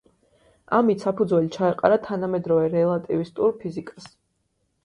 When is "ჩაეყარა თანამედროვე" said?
1.57-2.73